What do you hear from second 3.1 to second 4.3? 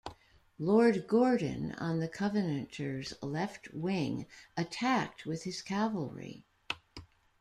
left wing